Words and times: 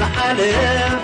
زحلف 0.02 1.03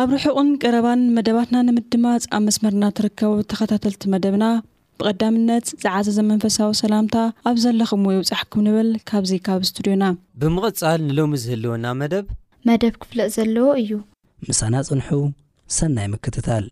ኣብ 0.00 0.10
ርሑቕን 0.16 0.48
ቀረባን 0.62 1.00
መደባትና 1.14 1.56
ንምድማጽ 1.66 2.22
ኣብ 2.36 2.42
መስመርና 2.46 2.84
ትርከቡ 2.98 3.30
ተኸታተልቲ 3.50 4.04
መደብና 4.12 4.44
ብቐዳምነት 5.00 5.66
ዝዓዘ 5.82 6.06
ዘመንፈሳዊ 6.18 6.72
ሰላምታ 6.80 7.16
ኣብ 7.48 7.56
ዘለኹምዎ 7.64 8.12
ይውፃሕኩም 8.16 8.62
ንብል 8.68 8.88
ካብዙ 9.10 9.32
ካብ 9.48 9.62
እስቱድዮና 9.66 10.06
ብምቕጻል 10.42 11.02
ንሎሚ 11.08 11.34
ዝህልወና 11.44 11.86
መደብ 12.02 12.26
መደብ 12.70 12.96
ክፍለእ 13.04 13.30
ዘለዎ 13.36 13.66
እዩ 13.82 13.90
ምሳና 14.50 14.74
ጽንሑ 14.88 15.10
ሰናይ 15.78 16.08
ምክትታል 16.14 16.66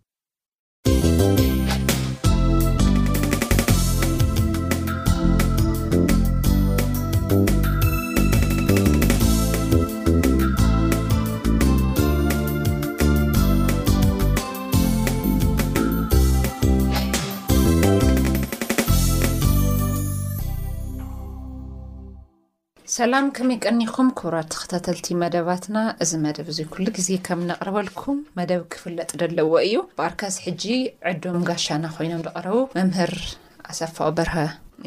ሰላም 22.98 23.26
ከመይ 23.36 23.58
ቀኒኹም 23.66 24.08
ኩብራት 24.18 24.52
ከተተልቲ 24.60 25.08
መደባትና 25.22 25.78
እዚ 26.02 26.12
መደብ 26.24 26.46
እዙ 26.52 26.58
ኩሉ 26.72 26.84
ግዜ 26.96 27.08
ከም 27.26 27.40
ነቕረበልኩም 27.50 28.18
መደብ 28.38 28.62
ክፍለጥ 28.74 29.10
ደለዎ 29.22 29.52
እዩ 29.66 29.76
ብኣርካስ 29.98 30.36
ሕጂ 30.46 30.64
ዕዶም 31.10 31.38
ጋሻና 31.50 31.84
ኮይኖም 31.96 32.24
ዝቀረቡ 32.26 32.56
መምህር 32.78 33.12
ኣሰፋቅ 33.70 34.10
በርሀ 34.18 34.36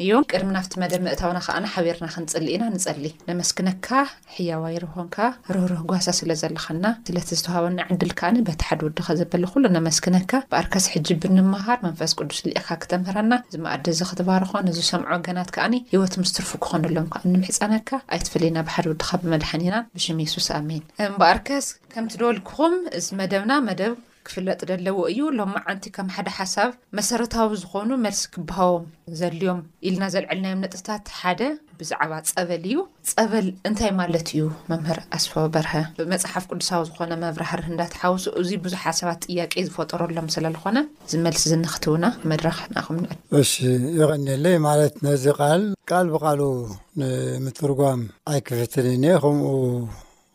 እዮም 0.00 0.24
ቅድሚ 0.30 0.48
ናብቲ 0.56 0.74
መደብ 0.82 1.00
ምእታውና 1.06 1.38
ከዓ 1.46 1.56
ሓበርና 1.72 2.06
ክንፅሊ 2.12 2.44
ኢና 2.54 2.64
ንፀሊ 2.74 3.06
ነመስኪነካ 3.28 3.88
ሕያዋይር 4.34 4.84
ኮንካ 4.92 5.16
ርህርህ 5.54 5.82
ጓሳ 5.90 6.06
ስለ 6.18 6.30
ዘለኻና 6.42 6.84
ስለቲ 7.08 7.28
ዝተዋሃወኒ 7.40 7.78
ዕድል 7.92 8.12
ከኒ 8.20 8.36
በቲሓደ 8.46 8.80
ውድካ 8.86 9.06
ዘበሊ 9.20 9.44
ኩሉ 9.54 9.64
ነመስክነካ 9.76 10.32
በኣርከስ 10.52 10.84
ሕጂ 10.92 11.08
ብንምሃር 11.24 11.80
መንፈስ 11.86 12.14
ቅዱስ 12.20 12.38
ሊኣካ 12.46 12.70
ክተምህራና 12.84 13.32
ዝማኣዲ 13.54 13.84
እዚ 13.96 14.00
ክትባሃርኾ 14.10 14.54
ንዝሰምዖ 14.68 15.18
ገናት 15.26 15.50
ከኣኒ 15.56 15.76
ሂወት 15.92 16.16
ምስትርፉ 16.22 16.52
ክኾነሎም 16.66 17.10
ከዓ 17.16 17.22
ንምሕፃነካ 17.34 17.90
ኣይተፈለዩና 18.16 18.58
ብሓደ 18.68 18.84
ውድካ 18.92 19.10
ብመልሓኒ 19.24 19.62
ኢና 19.68 19.76
ብሽም 19.98 20.22
ሱስ 20.36 20.48
ኣሜን 20.60 20.84
እምበኣርከስ 21.08 21.68
ከምት 21.94 22.14
ደበልክኹም 22.22 22.74
እዚ 23.00 23.08
መደብና 23.20 23.52
መደብ 23.68 23.94
ክፍለጥ 24.26 24.60
ዘለዎ 24.70 24.96
እዩ 25.12 25.20
ሎማዓንቲ 25.38 25.84
ከም 25.96 26.08
ሓደ 26.16 26.28
ሓሳብ 26.38 26.70
መሰረታዊ 26.98 27.48
ዝኾኑ 27.62 27.90
መልሲ 28.04 28.20
ክበሃቦም 28.34 28.82
ዘድልዮም 29.20 29.60
ኢልና 29.88 30.02
ዘልዕልናዮም 30.14 30.62
ነጥታት 30.64 31.04
ሓደ 31.20 31.40
ብዛዕባ 31.80 32.12
ፀበል 32.32 32.62
እዩ 32.68 32.78
ፀበል 33.12 33.46
እንታይ 33.68 33.90
ማለት 34.00 34.26
እዩ 34.34 34.42
መምህር 34.72 34.98
ኣስፈ 35.18 35.32
በርሀ 35.54 35.72
ብመፅሓፍ 35.98 36.44
ቅዱሳዊ 36.50 36.82
ዝኾነ 36.90 37.12
መብራህር 37.24 37.62
እንዳተሓወሱ 37.72 38.26
እዚይ 38.42 38.58
ብዙሓ 38.66 38.84
ሰባት 39.00 39.20
ጥያቄ 39.26 39.52
ዝፈጠረሎም 39.68 40.28
ስለዝኾነ 40.36 40.78
ዝመልስ 41.12 41.42
ዝንክትውና 41.52 42.04
መድረክ 42.32 42.60
ንቕም 42.76 42.98
ኒዮል 43.02 43.44
ይቀኒለይ 44.00 44.56
ማለት 44.68 44.96
ነዚ 45.08 45.24
ቃል 45.40 45.64
ካል 45.92 46.08
ቢቃልኡ 46.14 46.52
ንምትርጓም 47.00 48.02
ኣይክፍትንኒአ 48.32 49.16
ከምኡ 49.24 49.52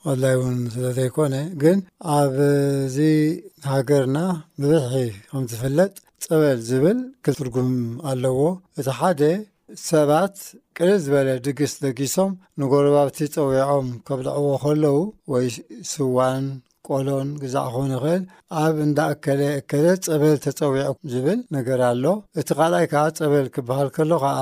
መላይ 0.07 0.33
እውን 0.39 0.57
ስለ 0.73 0.83
ዘይኮነ 0.97 1.35
ግን 1.61 1.77
ኣብዚ 2.15 2.97
ሃገርና 3.71 4.17
ብብሒ 4.63 4.93
ከም 5.31 5.43
ዝፍለጥ 5.51 5.93
ፀበል 6.25 6.59
ዝብል 6.67 6.99
ክልትርጉም 7.23 7.71
ኣለዎ 8.11 8.37
እቲ 8.79 8.87
ሓደ 8.99 9.21
ሰባት 9.87 10.35
ቅልል 10.77 10.97
ዝበለ 11.05 11.29
ድግስ 11.47 11.73
ደጊሶም 11.83 12.31
ንጎርባብቲ 12.61 13.17
ፀዊዖም 13.35 13.87
ከብልዕዎ 14.07 14.47
ከለዉ 14.63 14.95
ወይ 15.33 15.47
ስዋን 15.91 16.45
ቆሎን 16.89 17.29
ግዛዕ 17.43 17.65
ክኮን 17.71 17.91
ይክእል 17.99 18.23
ኣብ 18.63 18.75
እንዳ 18.85 18.99
እከለ 19.15 19.41
እከለ 19.59 19.85
ፀበል 20.09 20.37
ተፀዊዑ 20.45 20.93
ዝብል 21.13 21.39
ነገር 21.57 21.79
ኣሎ 21.91 22.03
እቲ 22.39 22.49
ካልኣይ 22.59 22.85
ከዓ 22.93 23.03
ፀበል 23.21 23.47
ክበሃል 23.57 23.89
ከሎ 23.97 24.11
ከዓ 24.25 24.39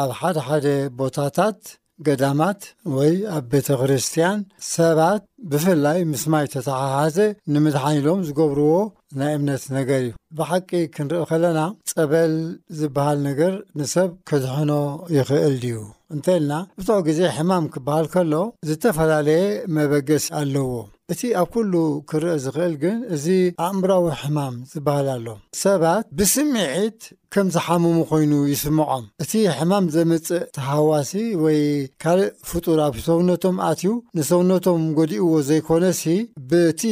ኣብ 0.00 0.10
ሓደ 0.20 0.36
ሓደ 0.48 0.66
ቦታታት 1.00 1.58
ገዳማት 2.06 2.60
ወይ 2.96 3.12
ኣብ 3.36 3.44
ቤተ 3.52 3.68
ክርስቲያን 3.80 4.38
ሰባት 4.74 5.22
ብፍላይ 5.50 5.98
ምስ 6.12 6.24
ማይ 6.32 6.46
ተተሓሓዘ 6.54 7.16
ንምድሓኒኢሎም 7.52 8.20
ዝገብርዎ 8.28 8.72
ናይ 9.20 9.32
እምነት 9.38 9.64
ነገር 9.76 10.00
እዩ 10.04 10.10
ብሓቂ 10.38 10.70
ክንርኢ 10.94 11.22
ኸለና 11.30 11.60
ጸበል 11.92 12.34
ዝበሃል 12.80 13.18
ነገር 13.28 13.54
ንሰብ 13.80 14.10
ክዝሕኖ 14.30 14.70
ይኽእል 15.18 15.56
ድዩ 15.62 15.78
እንተኢልና 16.16 16.52
ብዙዕ 16.80 16.98
ግዜ 17.08 17.20
ሕማም 17.38 17.64
ክበሃል 17.76 18.08
ከሎ 18.16 18.34
ዝተፈላለየ 18.68 19.40
መበገስ 19.78 20.24
ኣለዎ 20.42 20.68
እቲ 21.12 21.20
ኣብ 21.40 21.48
ኲሉ 21.54 21.72
ክርአ 22.10 22.32
ዝኽእል 22.44 22.72
ግን 22.82 22.96
እዚ 23.14 23.26
ኣእምራዊ 23.66 24.04
ሕማም 24.20 24.54
ዝበሃል 24.70 25.08
ኣሎ 25.14 25.26
ሰባት 25.62 26.04
ብስምዒት 26.18 27.00
ከም 27.34 27.46
ዝሓመሙ 27.56 27.96
ኮይኑ 28.10 28.32
ይስምዖም 28.52 29.04
እቲ 29.24 29.32
ሕማም 29.58 29.86
ዘምጽእ 29.96 30.42
ተሃዋሲ 30.56 31.12
ወይ 31.44 31.60
ካልእ 32.04 32.26
ፍጡር 32.50 32.78
ኣብ 32.86 32.96
ሰውነቶም 33.06 33.56
ኣትዩ 33.68 33.88
ንሰውነቶም 34.16 34.82
ጐዲእዎ 34.98 35.30
ዘይኮነሲ 35.50 36.02
ብቲ 36.50 36.82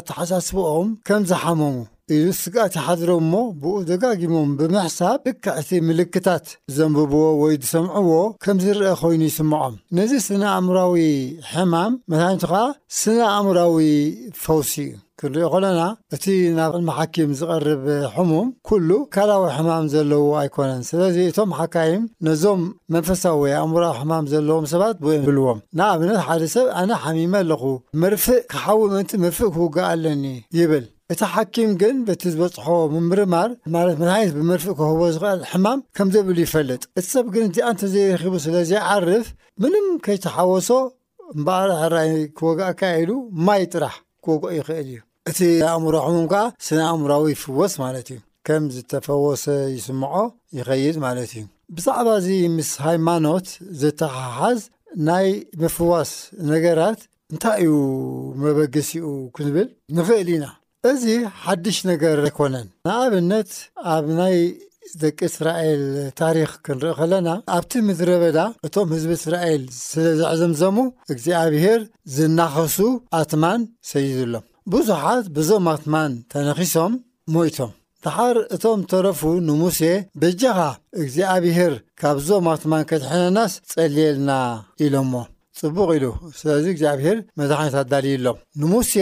ኣተሓሳስቦኦም 0.00 0.88
ከም 1.10 1.22
ዝሓመሙ 1.32 1.72
እዩ 2.14 2.22
ስጋኣት 2.38 2.74
ሓድሮም 2.84 3.20
እሞ 3.24 3.34
ብእኡ 3.62 3.74
ደጋጊሞም 3.88 4.48
ብምሕሳብ 4.58 5.18
ድካ 5.26 5.44
እቲ 5.60 5.70
ምልክታት 5.88 6.44
ዘንብብዎ 6.76 7.22
ወይ 7.42 7.54
ዝሰምዕዎ 7.62 8.10
ከም 8.42 8.56
ዝርአ 8.64 8.84
ኮይኑ 9.00 9.22
ይስምዖም 9.28 9.74
ነዚ 9.96 10.12
ስነ 10.26 10.42
ኣእምራዊ 10.56 10.96
ሕማም 11.52 11.92
መታኒቱ 12.10 12.42
ኸዓ 12.52 12.62
ስነ 13.00 13.18
ኣእሙራዊ 13.36 13.78
ፈውሲ 14.42 14.72
እዩ 14.88 14.92
ክንሪኦ 15.22 15.46
ከለና 15.52 15.80
እቲ 16.14 16.24
ናብ 16.56 16.72
መሓኪም 16.88 17.30
ዝቐርብ 17.40 17.84
ሕሙም 18.14 18.48
ኩሉ 18.68 18.88
ካላዊ 19.16 19.44
ሕማም 19.56 19.84
ዘለዎ 19.92 20.22
ኣይኮነን 20.40 20.82
ስለዚ 20.90 21.16
እቶም 21.32 21.50
ሓካይም 21.58 22.02
ነዞም 22.28 22.62
መንፈሳዊ 22.96 23.36
ወይ 23.42 23.54
ኣእሙራዊ 23.62 23.94
ሕማም 24.00 24.24
ዘለዎም 24.32 24.66
ሰባት 24.72 24.96
ብዮም 25.04 25.20
ዝብልዎም 25.28 25.60
ናብኣብነት 25.80 26.20
ሓደ 26.30 26.42
ሰብ 26.56 26.66
ኣነ 26.80 26.90
ሓሚመ 27.04 27.34
ኣለኹ 27.44 27.62
መርፍእ 28.04 28.42
ክሓዊ 28.54 28.80
ምእንቲ 28.94 29.12
መርፍእ 29.26 29.50
ክውጋእ 29.54 29.86
ኣለኒ 29.92 30.24
ይብል 30.58 30.86
እቲ 31.12 31.22
ሓኪም 31.34 31.70
ግን 31.80 31.96
በቲ 32.08 32.22
ዝበፅሖ 32.34 32.66
ምምርማር 32.92 33.50
ማለት 33.74 33.96
መታኒት 34.02 34.30
ብመልፍእ 34.36 34.74
ክህቦ 34.78 35.00
ዝኽእል 35.14 35.40
ሕማም 35.50 35.80
ከም 35.96 36.08
ዘብሉ 36.14 36.36
ይፈልጥ 36.44 36.82
እቲ 36.98 37.04
ሰብ 37.14 37.26
ግን 37.34 37.42
እዚኣ 37.48 37.66
እንተ 37.74 37.82
ዘይረኪቡ 37.94 38.34
ስለ 38.44 38.54
ዘይዓርፍ 38.70 39.26
ምንም 39.62 39.86
ከይተሓወሶ 40.04 40.70
እምበኣር 41.36 41.70
ሃራይ 41.80 42.12
ክወጋእካ 42.38 42.80
ኢሉ 43.00 43.10
ማይ 43.48 43.62
ጥራሕ 43.72 43.96
ክግዕ 44.24 44.46
ይኽእል 44.58 44.88
እዩ 44.94 44.98
እቲ 45.30 45.38
ኣእምሮ 45.72 45.94
ሕሙም 46.06 46.26
ከዓ 46.32 46.42
ስና 46.66 46.80
ኣእምራዊ 46.94 47.24
ይፍወስ 47.34 47.74
ማለት 47.84 48.06
እዩ 48.14 48.18
ከም 48.46 48.64
ዝተፈወሰ 48.76 49.44
ይስምዖ 49.76 50.14
ይኸይድ 50.58 50.96
ማለት 51.06 51.30
እዩ 51.36 51.44
ብዛዕባ 51.76 52.08
እዚ 52.22 52.28
ምስ 52.56 52.70
ሃይማኖት 52.86 53.46
ዘተሓሓዝ 53.82 54.58
ናይ 55.10 55.28
ምፍዋስ 55.60 56.12
ነገራት 56.54 57.00
እንታይ 57.34 57.62
እዩ 57.66 57.70
መበገሲኡ 58.46 59.06
ክዝብል 59.36 59.68
ንኽእል 59.98 60.28
ኢና 60.36 60.44
እዚ 60.90 61.04
ሓድሽ 61.42 61.76
ነገር 61.90 62.16
ኣይኮነን 62.26 62.66
ንኣብነት 62.86 63.50
ኣብ 63.94 64.06
ናይ 64.18 64.36
ደቂ 65.02 65.18
እስራኤል 65.30 65.82
ታሪክ 66.20 66.50
ክንርኢ 66.66 66.92
ኸለና 67.00 67.28
ኣብቲ 67.56 67.72
ምድሪ 67.88 68.10
በዳ 68.22 68.38
እቶም 68.66 68.88
ህዝቢ 68.94 69.12
እስራኤል 69.18 69.62
ስለ 69.84 70.04
ዘዐዘምዘሙ 70.20 70.76
እግዚኣብሄር 71.12 71.80
ዝናኸሱ 72.16 72.78
ኣትማን 73.20 73.60
ሰይድሎም 73.90 74.44
ብዙሓት 74.74 75.26
ብዞም 75.36 75.68
ኣትማን 75.74 76.12
ተነኺሶም 76.34 76.92
ሞይቶም 77.36 77.72
ድሓር 78.06 78.36
እቶም 78.56 78.80
ተረፉ 78.92 79.20
ንሙሴ 79.48 79.80
በጃኻ 80.22 80.58
እግዚኣብሄር 81.02 81.74
ካብዞም 82.02 82.48
ኣትማን 82.54 82.88
ከትሕነናስ 82.92 83.52
ጸልየልና 83.74 84.30
ኢሎምሞ 84.86 85.14
ጽቡቕ 85.60 85.88
ኢሉ 85.96 86.06
ስለዚ 86.38 86.64
እግዚኣብሄር 86.74 87.16
መዛሓኒት 87.40 87.74
ኣዳልዩሎም 87.82 88.38
ንሙሴ 88.60 88.92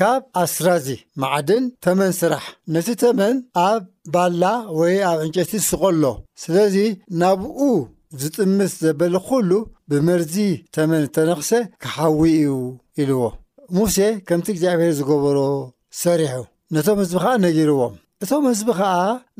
ካብ 0.00 0.22
ኣስራዚ 0.42 0.86
መዓድን 1.22 1.64
ተመን 1.84 2.12
ስራሕ 2.20 2.44
ነቲ 2.74 2.88
ተመን 3.04 3.34
ኣብ 3.68 3.82
ባላ 4.14 4.42
ወይ 4.78 4.94
ኣብ 5.10 5.18
ዕንጨቲ 5.26 5.52
ስቀሎ 5.68 6.04
ስለዚ 6.44 6.76
ናብኡ 7.22 7.60
ዝጥምስ 8.22 8.72
ዘበሊ 8.84 9.14
ዂሉ 9.28 9.50
ብመርዚ 9.90 10.34
ተመን 10.76 11.02
እተነኽሰ 11.08 11.50
ክሓዊ 11.82 12.20
እዩ 12.42 12.50
ኢልዎ 13.02 13.22
ሙሴ 13.76 13.96
ከምቲ 14.28 14.46
እግዚኣብሔር 14.54 14.92
ዝገበሮ 15.00 15.38
ሰሪሑ 16.04 16.38
ነቶም 16.74 16.98
ህዝቢ 17.02 17.14
ከዓ 17.24 17.32
ነጊርዎም 17.44 17.94
እቶም 18.24 18.44
ህዝቢ 18.52 18.68
ኸዓ 18.80 18.92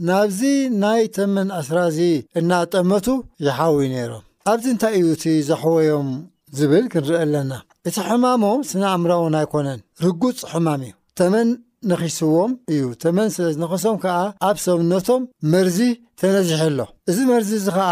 ናብዚ 0.09 0.41
ናይ 0.83 1.03
ተመን 1.17 1.49
ኣስራእዚ 1.61 1.99
እናጠመቱ 2.41 3.07
ይሓዊ 3.47 3.77
ነይሮም 3.95 4.25
ኣብዚ 4.53 4.65
እንታይ 4.75 4.95
እዩ 5.01 5.05
እቲ 5.17 5.25
ዘኸወዮም 5.49 6.09
ዝብል 6.59 6.85
ክንርኢ 6.93 7.15
ኣለና 7.25 7.53
እቲ 7.89 7.97
ሕማሞም 8.09 8.61
ስነ 8.71 8.83
ኣእምሮ 8.95 9.11
እውን 9.21 9.35
ኣይኮነን 9.41 9.81
ርጉፅ 10.05 10.39
ሕማም 10.51 10.83
እዩ 10.87 10.93
ተመን 11.19 11.49
ነኺስዎም 11.91 12.53
እዩ 12.73 12.83
ተመን 13.03 13.29
ስለ 13.37 13.47
ዝነኽሶም 13.55 13.97
ከዓ 14.03 14.19
ኣብ 14.49 14.57
ሰሙነቶም 14.67 15.23
መርዚ 15.53 15.79
ተነዝሐሎ 16.21 16.79
እዚ 17.13 17.19
መርዚ 17.31 17.51
እዙ 17.61 17.67
ከዓ 17.77 17.91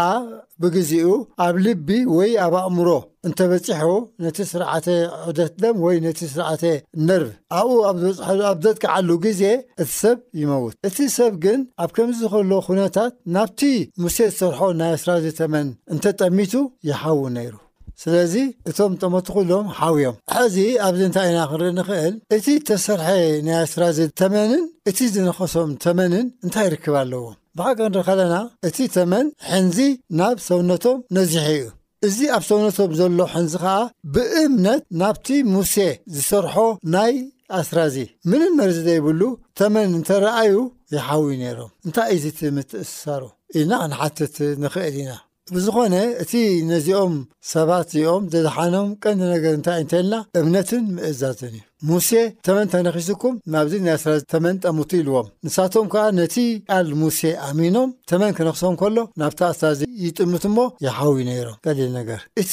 ብግዜኡ 0.63 1.07
ኣብ 1.45 1.55
ልቢ 1.65 1.89
ወይ 2.17 2.31
ኣብ 2.45 2.53
ኣእምሮ 2.61 2.89
እንተበፂሑ 3.29 3.89
ነቲ 4.25 4.37
ስርዓተ 4.51 4.87
ዑደት 5.31 5.53
ደም 5.63 5.75
ወይ 5.87 5.97
ነቲ 6.05 6.19
ስርዓተ 6.35 6.63
ነርቭ 7.09 7.33
ኣብኡ 7.59 7.75
ኣብ 7.89 7.97
ዘበድቅዓሉ 8.17 9.09
ግዜ 9.27 9.43
እቲ 9.83 9.89
ሰብ 10.01 10.17
ይመውት 10.43 10.75
እቲ 10.89 10.97
ሰብ 11.17 11.33
ግን 11.47 11.59
ኣብ 11.85 11.89
ከምዚ 11.97 12.19
ዝኸሎ 12.27 12.51
ኹነታት 12.69 13.13
ናብቲ 13.37 13.61
ሙሴ 14.05 14.17
ዝሰርሖ 14.33 14.59
ናይ 14.83 14.93
እስራዚ 14.99 15.27
ተመን 15.41 15.69
እንተጠሚቱ 15.95 16.55
ይሓውን 16.91 17.33
ነይሩ 17.39 17.53
ስለዚ 18.01 18.33
እቶም 18.69 18.93
ጠመቱኩሎም 19.01 19.65
ሓዊዮም 19.79 20.15
ሕዚ 20.35 20.55
ኣብዚ 20.85 21.01
እንታይ 21.07 21.27
ኢና 21.31 21.39
ክንርኢ 21.51 21.71
ንኽእል 21.77 22.15
እቲ 22.37 22.47
ተሰርሐ 22.67 23.07
ናይ 23.47 23.57
ኣስራዚ 23.65 23.97
ተመንን 24.21 24.63
እቲ 24.89 24.99
ዝነኸሶም 25.15 25.71
ተመንን 25.83 26.25
እንታይ 26.45 26.67
ይርክብ 26.69 26.95
ኣለዎም 27.01 27.35
ብሓቂ 27.57 27.79
ንሪኢ 27.91 28.03
ከለና 28.07 28.35
እቲ 28.67 28.77
ተመን 28.95 29.27
ሕንዚ 29.51 29.77
ናብ 30.19 30.37
ሰውነቶም 30.47 30.99
ነዚሐ 31.17 31.45
እዩ 31.57 31.65
እዚ 32.07 32.17
ኣብ 32.37 32.43
ሰውነቶም 32.49 32.91
ዘሎ 32.99 33.19
ሕንዚ 33.33 33.53
ከዓ 33.63 33.75
ብእምነት 34.15 34.81
ናብቲ 35.01 35.27
ሙሴ 35.53 35.75
ዝሰርሖ 36.15 36.55
ናይ 36.95 37.13
ኣስራእዚ 37.59 37.95
ምን 38.31 38.43
መርዘ 38.59 38.77
ዘ 38.87 38.89
ይብሉ 38.97 39.21
ተመን 39.61 39.89
እንተረኣዩ 39.99 40.55
ይሓዊ 40.95 41.27
ነይሮም 41.43 41.71
እንታይ 41.87 42.11
እዚ 42.17 42.25
እትምትእስሳሩ 42.33 43.23
ኢልናንሓትት 43.59 44.35
ንኽእል 44.63 44.95
ኢና 45.03 45.11
ብዝኾነ 45.53 45.95
እቲ 46.23 46.33
ነዚኦም 46.69 47.13
ሰባት 47.53 47.87
እዚኦም 47.95 48.23
ዘዝሓኖም 48.33 48.87
ቀንዲ 49.03 49.21
ነገር 49.33 49.53
እንታይ 49.57 49.75
እዩ 49.79 49.83
እንተይኢለና 49.85 50.15
እብነትን 50.39 50.83
ምእዛዝን 50.97 51.55
እዩ 51.57 51.63
ሙሴ 51.89 52.09
ተመን 52.47 52.67
ተነኺስኩም 52.73 53.33
ናብዚ 53.53 53.73
ናይ 53.85 53.93
ኣስትራዚ 53.97 54.21
ተመን 54.33 54.55
ጠምቱ 54.65 54.91
ኢልዎም 55.01 55.27
ንሳቶም 55.45 55.87
ከዓ 55.93 56.03
ነቲ 56.19 56.35
ኣል 56.75 56.87
ሙሴ 57.01 57.19
ኣሚኖም 57.47 57.89
ተመን 58.11 58.31
ክነኽሶም 58.37 58.77
ከሎ 58.83 58.97
ናብቲ 59.23 59.39
ኣስትራዚ 59.51 59.79
ይጥምት 60.05 60.45
እሞ 60.51 60.57
የሓዊ 60.87 61.15
ነይሮም 61.31 61.57
ገሊል 61.67 61.91
ነገር 61.99 62.21
እቲ 62.43 62.51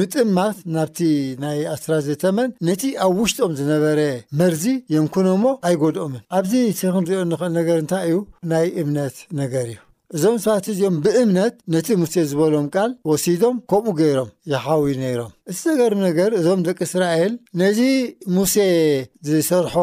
ምጥማት 0.00 0.58
ናብቲ 0.78 0.98
ናይ 1.46 1.58
ኣስትራዚ 1.76 2.08
ተመን 2.26 2.50
ነቲ 2.70 2.82
ኣብ 3.06 3.16
ውሽጢኦም 3.22 3.54
ዝነበረ 3.62 4.00
መርዚ 4.42 4.64
የምኩኖ 4.96 5.28
ሞ 5.46 5.56
ኣይጎድኦምን 5.70 6.24
ኣብዚ 6.40 6.52
ቲ 6.80 6.92
ክንሪኦ 6.98 7.22
ንኽእል 7.32 7.54
ነገር 7.62 7.78
እንታይ 7.86 8.04
እዩ 8.12 8.18
ናይ 8.52 8.66
እምነት 8.84 9.18
ነገር 9.42 9.66
እዩ 9.72 9.78
እዞም 10.14 10.36
ሰባት 10.42 10.66
እዚኦም 10.72 10.96
ብእምነት 11.04 11.54
ነቲ 11.74 11.86
ሙሴ 12.00 12.14
ዝበሎም 12.30 12.66
ቃል 12.74 12.90
ወሲዶም 13.10 13.56
ከምኡ 13.70 13.94
ገይሮም 14.00 14.30
የሓዊ 14.52 14.84
ነይሮም 15.02 15.32
እቲ 15.50 15.56
ዘገር 15.68 15.92
ነገር 16.06 16.30
እዞም 16.40 16.60
ደቂ 16.68 16.78
እስራኤል 16.88 17.32
ነዚ 17.60 17.78
ሙሴ 18.36 18.54
ዝሰርሖ 19.28 19.74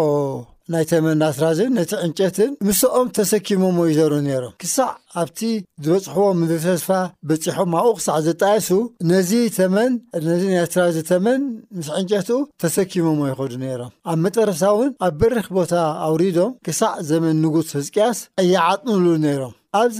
ናይ 0.71 0.83
ተመን 0.89 1.17
ናኣስትራዘን 1.21 1.71
ነቲ 1.77 1.91
ዕንጨትን 2.05 2.51
ምስኦም 2.67 3.07
ተሰኪሞሞ 3.17 3.77
ዩዘሩ 3.89 4.11
ነይሮም 4.27 4.53
ክሳዕ 4.61 4.89
ኣብቲ 5.21 5.39
ዝበጽሕዎም 5.85 6.37
ምተስፋ 6.41 6.87
በፂሖም 7.29 7.71
ኣብኡ 7.79 7.91
ክሳዕ 7.99 8.17
ዘጣየሱ 8.27 8.69
ነዚ 9.09 9.31
ተመን 9.57 9.91
ነዚ 10.27 10.41
ናይ 10.53 10.61
ኣስትራዚ 10.65 10.97
ተመን 11.11 11.41
ምስ 11.79 11.89
ዕንጨትኡ 11.99 12.39
ተሰኪሞሞ 12.65 13.19
ይኸዱ 13.31 13.53
ነይሮም 13.65 13.91
ኣብ 14.13 14.17
መጠረሳእውን 14.27 14.91
ኣብ 15.07 15.13
በሪኽ 15.23 15.47
ቦታ 15.59 15.73
ኣውሪዶም 16.07 16.53
ክሳዕ 16.67 16.93
ዘመን 17.11 17.35
ንጉስ 17.45 17.71
ህዝቅያስ 17.79 18.21
ኣይዓጥምሉ 18.43 19.05
ነይሮም 19.27 19.53
ኣብዚ 19.83 19.99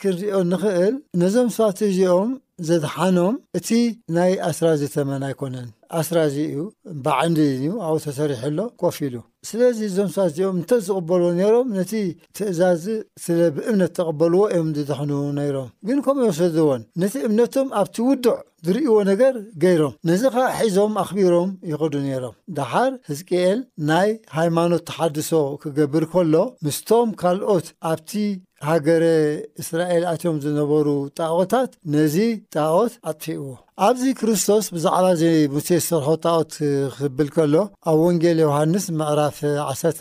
ክንሪኦ 0.00 0.38
ንኽእል 0.54 0.94
ነዞም 1.20 1.50
ስትራተዥኦም 1.58 2.30
ዘድሓኖም 2.66 3.36
እቲ 3.58 3.68
ናይ 4.16 4.32
ኣስትራዚ 4.48 4.82
ተመን 4.96 5.22
ኣይኮነን 5.30 5.68
ኣስራእዚ 6.00 6.36
እዩ 6.50 6.58
ባዓንዲዩ 7.04 7.64
ኣኡ 7.86 7.94
ተሰሪሐሎ 8.06 8.58
ኮፍ 8.80 8.96
ኢሉ 9.06 9.16
ስለዚ 9.48 9.78
እዞም 9.88 10.08
ሰዚኦም 10.16 10.56
እንተ 10.60 10.70
ዝቕበልዎ 10.86 11.26
ነይሮም 11.40 11.68
ነቲ 11.78 11.92
ትእዛዝ 12.36 12.84
ስለ 13.24 13.38
ብእምነት 13.56 13.92
ተቐበልዎ 13.98 14.40
እዮም 14.52 14.70
ደክኑ 14.90 15.12
ነይሮም 15.40 15.68
ግን 15.88 15.98
ከምኡ 16.06 16.24
ዮም 16.28 16.36
ሰዎን 16.58 16.82
ነቲ 17.02 17.14
እምነቶም 17.28 17.68
ኣብቲ 17.82 17.96
ውዱዕ 18.08 18.36
ዝርእዎ 18.66 18.94
ነገር 19.10 19.34
ገይሮም 19.62 19.94
ነዚ 20.10 20.22
ካዓ 20.34 20.46
ሒዞም 20.60 20.94
ኣኽቢሮም 21.02 21.50
ይኸዱ 21.70 21.94
ነይሮም 22.06 22.36
ደሓር 22.58 22.92
ህዝቅኤል 23.10 23.58
ናይ 23.90 24.08
ሃይማኖት 24.38 24.84
ተሓድሶ 24.90 25.32
ክገብር 25.64 26.06
ከሎ 26.14 26.34
ምስቶም 26.66 27.10
ካልኦት 27.22 27.66
ኣብቲ 27.92 28.12
ሃገረ 28.68 29.04
እስራኤል 29.62 30.04
ኣትዮም 30.12 30.36
ዝነበሩ 30.44 30.86
ጣዖታት 31.20 31.70
ነዚ 31.94 32.16
ጣዖት 32.56 32.92
ኣጥፊእዎ 33.10 33.44
ኣብዚ 33.86 34.02
ክርስቶስ 34.18 34.64
ብዛዕባ 34.74 35.06
እዚ 35.14 35.22
ሙሴ 35.54 35.68
ዝሰርሖ 35.82 36.06
ጣዖት 36.26 36.52
ክብል 36.96 37.28
ከሎ 37.34 37.54
ኣብ 37.90 37.98
ወንጌል 38.04 38.38
ዮሃንስ 38.44 38.84
ምዕራፍ 38.98 39.38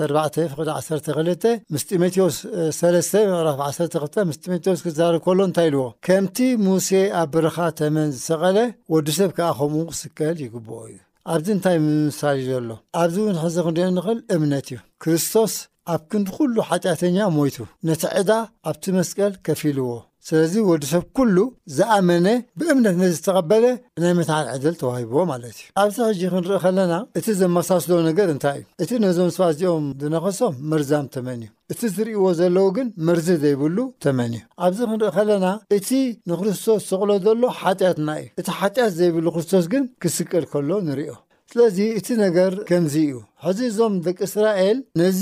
14 0.08 0.38
ፍ12 0.52 1.48
ምስ 1.74 1.84
ጢሞቴዎስ 1.92 2.38
3 2.82 3.18
ምዕራፍ 3.32 3.58
12 3.70 4.22
ምስ 4.30 4.38
ጢሞቴዎስ 4.44 4.82
ክዛረብ 4.88 5.22
ከሎ 5.28 5.40
እንታይ 5.50 5.68
ኢልዎ 5.72 5.86
ከምቲ 6.08 6.38
ሙሴ 6.68 6.90
ኣብ 7.24 7.30
ብረኻ 7.36 7.58
ተመን 7.82 8.10
ዝተቐለ 8.20 8.58
ወዲ 8.96 9.08
ሰብ 9.20 9.32
ከዓ 9.40 9.50
ኸምኡ 9.60 9.82
ክስቀል 9.92 10.38
ይግብኦ 10.46 10.78
እዩ 10.90 10.98
ኣብዚ 11.34 11.48
እንታይ 11.58 11.78
ምምሳሊ 11.84 12.40
ዘሎ 12.50 12.70
ኣብዚ 13.02 13.16
እውን 13.24 13.36
ንሕዚ 13.40 13.56
ክንዲኦ 13.66 13.88
ንኽእል 13.96 14.20
እምነት 14.36 14.68
እዩ 14.74 14.80
ክርስቶስ 15.04 15.54
ኣብ 15.92 16.02
ክንዲዅሉ 16.12 16.56
ሓጢኣተኛ 16.70 17.18
ሞይቱ 17.38 17.58
ነቲ 17.88 18.04
ዕዳ 18.20 18.32
ኣብቲ 18.70 18.84
መስቀል 18.98 19.34
ከፊ 19.46 19.62
ልዎ 19.78 19.90
ስለዚ 20.28 20.54
ወዲ 20.68 20.84
ሰብ 20.92 21.04
ኵሉ 21.18 21.38
ዝኣመነ 21.78 22.28
ብእምነት 22.60 22.96
ነዚ 23.00 23.10
ዝተቐበለ 23.16 23.64
ናይ 24.04 24.14
ምትን 24.20 24.48
ዕድል 24.54 24.76
ተዋሂብዎ 24.82 25.20
ማለት 25.32 25.52
እዩ 25.62 25.66
ኣብዚ 25.82 25.98
ሕጂ 26.10 26.22
ክንርኢ 26.34 26.60
ኸለና 26.66 26.94
እቲ 27.20 27.28
ዘመሳስሎ 27.42 27.92
ነገር 28.10 28.28
እንታይ 28.36 28.60
እዩ 28.62 28.80
እቲ 28.86 28.92
ነዞም 29.06 29.30
ስፋ 29.38 29.42
እዚኦም 29.56 29.88
ዝነኸሶም 30.04 30.56
መርዛም 30.74 31.08
ተመን 31.16 31.42
ዩ 31.48 31.50
እቲ 31.76 31.82
ዝርእይዎ 31.98 32.26
ዘለዉ 32.40 32.68
ግን 32.78 32.88
መርዝ 33.10 33.28
ዘይብሉ 33.44 33.78
ተመን 34.06 34.34
ዩ 34.40 34.42
ኣብዚ 34.68 34.80
ክንርኢ 34.94 35.12
ኸለና 35.18 35.46
እቲ 35.80 35.90
ንክርስቶስ 36.34 36.82
ሰቕሎ 36.94 37.12
ዘሎ 37.28 37.42
ሓጢኣትና 37.60 38.10
እዩ 38.22 38.28
እቲ 38.42 38.48
ሓጢኣት 38.62 38.94
ዘይብሉ 39.02 39.26
ክርስቶስ 39.38 39.66
ግን 39.76 39.84
ክስቅል 40.06 40.46
ከሎ 40.54 40.70
ንርእዮ 40.90 41.14
ስለዚ 41.54 41.80
እቲ 41.98 42.08
ነገር 42.26 42.52
ከምዚ 42.68 42.94
እዩ 43.08 43.16
ሕዚ 43.46 43.60
እዞም 43.72 43.94
ደቂ 44.06 44.18
እስራኤል 44.28 44.78
ነዚ 45.02 45.20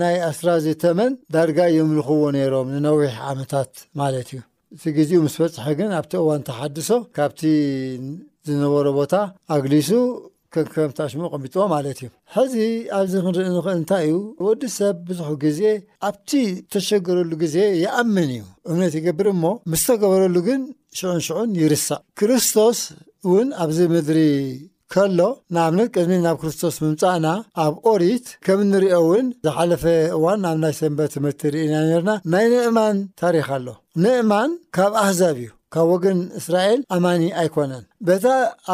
ናይ 0.00 0.14
ኣስራዚ 0.28 0.64
ተመን 0.82 1.12
ዳርጋ 1.34 1.58
የምልኽዎ 1.76 2.20
ነይሮም 2.36 2.68
ንነዊሕ 2.74 3.12
ዓመታት 3.32 3.70
ማለት 4.00 4.28
እዩ 4.34 4.40
እቲ 4.74 4.84
ግዜኡ 4.98 5.18
ምስ 5.26 5.34
በፅሐ 5.42 5.66
ግን 5.80 5.90
ኣብቲ 5.98 6.12
እዋን 6.22 6.42
ተሓድሶ 6.48 6.90
ካብቲ 7.18 7.42
ዝነበሮ 8.48 8.86
ቦታ 9.00 9.12
ኣግሊሱ 9.56 9.90
ከምከምታሽሙ 10.56 11.20
ቐሚጥዎ 11.34 11.62
ማለት 11.74 11.98
እዩ 12.04 12.08
ሕዚ 12.36 12.56
ኣብዚ 13.00 13.12
ክንርኢ 13.26 13.46
ንኽእል 13.58 13.76
እንታይ 13.80 14.06
እዩ 14.10 14.16
ወዲ 14.46 14.62
ሰብ 14.78 14.96
ብዙሕ 15.10 15.28
ግዜ 15.44 15.60
ኣብቲ 16.10 16.30
ተሸገረሉ 16.74 17.30
ግዜ 17.44 17.56
ይኣምን 17.82 18.28
እዩ 18.36 18.42
እምነት 18.70 18.94
ይገብር 19.00 19.28
እሞ 19.34 19.44
ምስ 19.74 19.84
ተገበረሉ 19.90 20.36
ግን 20.48 20.62
ሽዑን 21.00 21.20
ሽዑን 21.28 21.50
ይርሳእ 21.60 22.02
ክርስቶስ 22.20 22.80
እውን 23.28 23.48
ኣብዚ 23.62 23.78
ምድሪ 23.94 24.18
ከሎ 24.92 25.18
ንኣብነት 25.54 25.88
ቅድሚ 25.96 26.14
ናብ 26.26 26.36
ክርስቶስ 26.42 26.76
ምምጻእና 26.84 27.26
ኣብ 27.64 27.74
ኦሪት 27.90 28.26
ከም 28.46 28.58
እንርዮ 28.66 28.92
ውን 29.08 29.26
ዝሓለፈ 29.46 29.84
እዋን 30.16 30.42
ኣብ 30.50 30.58
ናይ 30.64 30.74
ሰንበት 30.80 31.10
ትምህርቲ 31.16 31.40
ርእና 31.54 31.74
ኔርና 31.88 32.12
ናይ 32.32 32.46
ንእማን 32.52 32.96
ታሪኻኣሎ 33.22 33.66
ንእማን 34.02 34.50
ካብ 34.76 34.92
ኣሕዛብ 35.02 35.36
እዩ 35.42 35.48
ካብ 35.74 35.88
ወግን 35.92 36.18
እስራኤል 36.40 36.80
ኣማኒ 36.96 37.22
ኣይኮነን 37.40 37.84
በታ 38.08 38.24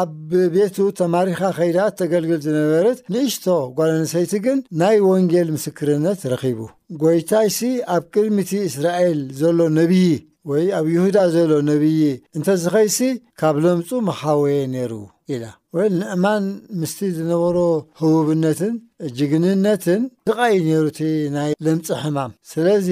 ኣብ 0.01 0.11
ቤቱ 0.53 0.75
ተማሪኻ 1.01 1.41
ኸይዳ 1.57 1.77
እተገልግል 1.93 2.39
ዝነበረት 2.45 2.99
ንእሽቶ 3.15 3.45
ጓልንሰይቲ 3.79 4.33
ግን 4.45 4.59
ናይ 4.83 4.97
ወንጌል 5.09 5.49
ምስክርነት 5.55 6.21
ረኺቡ 6.33 6.59
ጐይታይሲ 7.01 7.59
ኣብ 7.97 8.03
ቅድሚ 8.13 8.39
ቲ 8.51 8.61
እስራኤል 8.69 9.19
ዘሎ 9.41 9.59
ነቢዪ 9.79 10.05
ወይ 10.49 10.65
ኣብ 10.77 10.87
ይሁዳ 10.95 11.17
ዘሎ 11.33 11.51
ነቢይ 11.69 12.01
እንተዝኸይሲ 12.37 12.97
ካብ 13.39 13.55
ለምፁ 13.63 13.89
መሓወየ 14.09 14.57
ነይሩ 14.73 14.93
ኢላ 15.33 15.43
ወ 15.75 15.77
ንእማን 15.99 16.43
ምስቲ 16.79 16.99
ዝነበሮ 17.17 17.57
ህቡብነትን 18.01 18.73
ጅግንነትን 19.17 20.01
ዝቃይ 20.29 20.55
ነሩ 20.67 20.83
እቲ 20.91 20.99
ናይ 21.35 21.49
ለምፂ 21.65 21.87
ሕማም 22.01 22.31
ስለዚ 22.51 22.89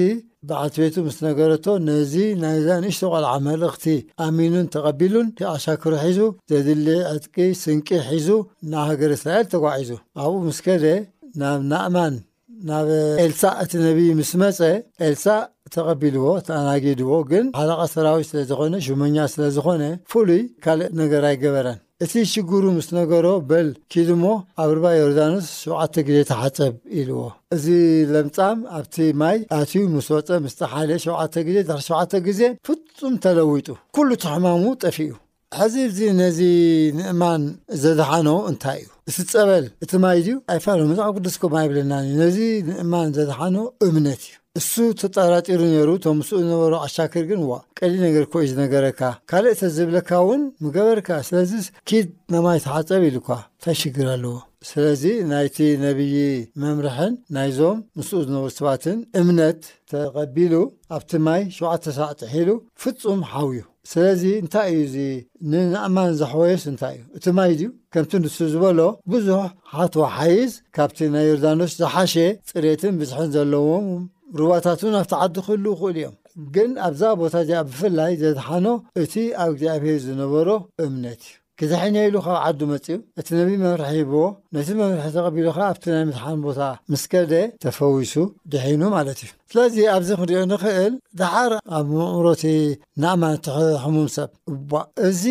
በዓልቲ 0.48 0.76
ቤቱ 0.84 0.96
ምስ 1.06 1.16
ነገረቶ 1.28 1.66
ነዚ 1.86 2.14
ናይ 2.42 2.56
ዛንእሽተ 2.66 3.02
ቆልዓ 3.12 3.30
መልእኽቲ 3.46 3.84
ኣሚኑን 4.26 4.66
ተቐቢሉን 4.74 5.28
እቲኣሸክሪ 5.32 5.94
ሒዙ 6.04 6.18
ዘድሊ 6.50 6.88
ዕጥቂ 7.14 7.36
ስንቂ 7.62 7.88
ሒዙ 8.10 8.28
ና 8.72 8.90
ሃገር 8.90 9.12
እስራኤል 9.18 9.46
ተጓዒዙ 9.54 9.90
ኣብኡ 10.22 10.40
ምስ 10.48 10.60
ከደ 10.66 10.86
ናብ 11.42 11.62
ናእማን 11.70 12.16
ናብ 12.68 12.88
ኤልሳ 13.24 13.42
እቲ 13.62 13.72
ነብይ 13.86 14.10
ምስ 14.20 14.32
መፀ 14.42 14.58
ልሳ 15.12 15.26
ተቐቢልዎ 15.74 16.26
ተኣናጊድዎ 16.48 17.10
ግን 17.30 17.46
ሓለቓ 17.60 17.80
ሰራዊት 17.94 18.26
ስለዝኾነ 18.32 18.74
ሽመኛ 18.86 19.16
ስለዝኾነ 19.34 19.82
ፍሉይ 20.12 20.40
ካልእ 20.64 20.90
ነገር 21.00 21.22
ኣይገበረን 21.30 21.78
እቲ 22.04 22.12
ሽጉሩ 22.32 22.64
ምስ 22.76 22.88
ነገሮ 22.98 23.26
በል 23.50 23.68
ኪድሞ 23.92 24.24
ኣብ 24.62 24.70
ርባይ 24.76 24.96
ዮርዳኖስ 25.00 25.46
7ዓተ 25.64 25.94
ግዜ 26.08 26.16
ተሓፀብ 26.30 26.74
ኢልዎ 27.00 27.20
እዚ 27.56 27.66
ለምፃም 28.14 28.58
ኣብቲ 28.78 28.96
ማይ 29.20 29.38
ኣትዩ 29.58 29.84
ምስ 29.96 30.08
ወፀ 30.16 30.28
ምስተሓለ 30.46 30.90
7 31.08 31.44
ግዜ 31.48 31.58
ሸተ 31.86 32.12
ግዜ 32.28 32.40
ፍፁም 32.68 33.14
ተለዊጡ 33.26 33.68
ኩሉ 33.98 34.08
ቲሕማሙ 34.26 34.64
ጠፊኡ 34.84 35.10
ሕዚ 35.60 35.74
እዚ 35.88 35.98
ነዚ 36.20 36.38
ንእማን 37.00 37.42
ዘዝሓኖ 37.82 38.28
እንታይ 38.50 38.78
እዩ 38.84 38.88
እስ 39.10 39.16
ፀበል 39.32 39.64
እቲ 39.84 39.92
ማይ 40.04 40.18
ድዩ 40.24 40.34
ኣይፋሎ 40.54 40.80
መዛዕ 40.92 41.08
ቅዱስ 41.18 41.36
ኩም 41.42 41.54
ኣይብለናዩ 41.60 42.08
ነዚ 42.22 42.36
ንእማን 42.70 43.08
ዘዝሓኖ 43.18 43.56
እምነት 43.88 44.22
እዩ 44.28 44.34
እሱ 44.58 44.74
ተጠራጢሩ 45.00 45.60
ነሩ 45.70 45.88
እቶም 45.98 46.14
ምስኡ 46.20 46.32
ዝነበሩ 46.42 46.72
ኣሻክር 46.86 47.24
ግን 47.30 47.40
ዋ 47.50 47.52
ቀሊል 47.78 47.98
ነገር 48.06 48.24
ኮእዩ 48.32 48.50
ዝነገረካ 48.50 49.00
ካልእ 49.30 49.52
እተ 49.54 49.62
ዝብለካ 49.76 50.10
እውን 50.24 50.42
ምገበርካ 50.64 51.08
ስለዚ 51.28 51.52
ኪድ 51.88 52.06
ናማይ 52.34 52.58
ተሓፀብ 52.66 53.02
ኢሉኳ 53.08 53.28
እንታይ 53.56 53.74
ሽግር 53.82 54.06
ኣለዎ 54.12 54.34
ስለዚ 54.70 55.02
ናይቲ 55.32 55.56
ነብይ 55.86 56.14
መምርሕን 56.64 57.12
ናይዞም 57.36 57.80
ምስኡ 57.96 58.20
ዝነበሩ 58.28 58.48
ሰባትን 58.58 58.98
እምነት 59.22 59.60
ተቐቢሉ 59.92 60.54
ኣብቲ 60.96 61.12
ማይ 61.26 61.42
7ተ 61.58 61.84
ሰባዕ 61.98 62.10
ጥሒሉ 62.22 62.48
ፍፁም 62.82 63.20
ሓብዩ 63.34 63.60
ስለዚ 63.92 64.22
እንታይ 64.42 64.68
እዩእዚ 64.74 64.94
ንናእማን 65.50 66.10
ዘሕወየስ 66.20 66.62
እንታይ 66.70 66.94
እዩ 67.00 67.06
እቲ 67.16 67.24
ማይ 67.38 67.50
ድዩ 67.58 67.68
ከምቲ 67.94 68.12
ንሱ 68.22 68.36
ዝበሎ 68.52 68.78
ብዙሕ 69.12 69.42
ሓትወ 69.74 70.04
ሓይዝ 70.18 70.52
ካብቲ 70.76 70.98
ናይ 71.16 71.24
ዮርዳኖስ 71.30 71.72
ዝሓሸ 71.80 72.14
ፅሬትን 72.50 72.94
ብዝሕን 73.00 73.28
ዘለዎም 73.34 73.86
ሩባታት 74.38 74.80
ናብቲ 74.94 75.12
ዓዲ 75.22 75.36
ክህሉ 75.46 75.64
ይክእል 75.74 75.92
እዮም 76.00 76.14
ግን 76.54 76.70
ኣብዛ 76.88 77.02
ቦታ 77.20 77.34
እዚኣ 77.44 77.58
ብፍላይ 77.68 78.12
ዘዝሓኖ 78.22 78.66
እቲ 79.02 79.14
ኣብ 79.42 79.50
እግዚኣብሔር 79.54 79.96
ዝነበሮ 80.08 80.48
እምነት 80.84 81.22
እዩ 81.28 81.40
ክዘሐኒኢሉ 81.60 82.14
ካብ 82.26 82.36
ዓዱ 82.46 82.60
መፅዩ 82.70 82.94
እቲ 83.20 83.28
ነቢ 83.40 83.50
መምራሒ 83.62 83.96
ሂቦዎ 83.98 84.24
ነቲ 84.56 84.68
መምርሒ 84.78 85.02
ተቐቢሉካ 85.16 85.58
ኣብቲ 85.70 85.84
ናይ 85.94 86.04
ምዝሓን 86.08 86.40
ቦታ 86.46 86.60
ምስ 86.92 87.02
ከደ 87.12 87.32
ተፈዊሱ 87.64 88.14
ድሒኑ 88.52 88.82
ማለት 88.96 89.18
እዩ 89.24 89.30
ስለዚ 89.52 89.76
ኣብዚ 89.94 90.10
ክንሪኦ 90.20 90.42
ንክእል 90.52 90.92
ድሓር 91.20 91.52
ኣብ 91.78 91.86
መእምሮት 91.98 92.42
ንኣማኖቲሕሙም 93.02 94.08
ሰብ 94.16 94.30
እዚ 95.08 95.24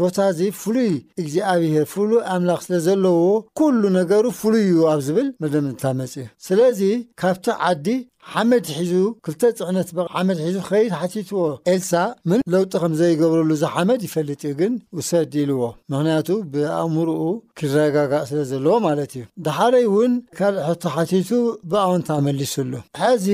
ቦታ 0.00 0.16
እዚ 0.32 0.40
ፍሉይ 0.62 0.92
እግዚኣብሔር 1.20 1.86
ፍሉይ 1.92 2.20
ኣምላኽ 2.34 2.60
ስለ 2.66 2.74
ዘለዎ 2.88 3.16
ኩሉ 3.58 3.82
ነገሩ 4.00 4.24
ፍሉይ 4.40 4.64
እዩ 4.70 4.80
ኣብ 4.92 5.00
ዝብል 5.06 5.28
መደምታ 5.42 5.82
መፅ 6.00 6.12
እዩ 6.22 6.28
ስለዚ 6.48 6.80
ካብቲ 7.22 7.44
ዓዲ 7.70 7.86
ሓመድ 8.34 8.66
ሒዙ 8.78 8.92
2ልተፅዕነት 9.28 9.88
ሓመድ 10.14 10.38
ሒዙ 10.46 10.56
ክኸይድ 10.66 10.88
ሓቲትዎ 11.00 11.38
ኤልሳ 11.72 11.92
ምን 12.30 12.40
ለውጢ 12.54 12.72
ከም 12.82 12.92
ዘይገብረሉ 13.00 13.50
እዛ 13.58 13.64
ሓመድ 13.74 14.00
ይፈልጥ 14.06 14.40
ኡ 14.44 14.52
ግን 14.60 14.72
ውሰድ 14.96 15.34
ልዎ 15.50 15.62
ምክንያቱ 15.92 16.28
ብኣእምርኡ 16.54 17.18
ክረጋጋእ 17.60 18.24
ስለ 18.30 18.40
ዘለዎ 18.50 18.74
ማለት 18.88 19.12
እዩ 19.18 19.24
ደሓረይ 19.46 19.86
እውን 19.90 20.12
ካልእ 20.40 20.64
ሕቶ 20.70 20.82
ሓቲቱ 20.96 21.30
ብኣዎንታ 21.72 22.08
ኣመሊስሉ 22.22 22.72
ሐዚ 23.02 23.26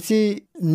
እቲ 0.00 0.08